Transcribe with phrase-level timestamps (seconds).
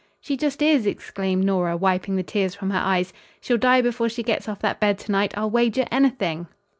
[0.19, 3.13] "She just is," exclaimed Nora, wiping the tears from her eyes.
[3.39, 6.47] "She'll die before she gets off that bed to night, I'll wager anything."